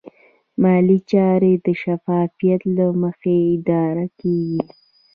مالي 0.61 0.97
چارې 1.11 1.53
د 1.65 1.67
شفافیت 1.81 2.61
له 2.77 2.85
مخې 3.01 3.35
اداره 3.55 4.05
کېږي. 4.19 4.61